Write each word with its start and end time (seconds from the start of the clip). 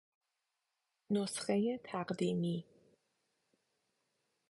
نسخهُ 1.11 1.79
تقدیمی 1.83 2.65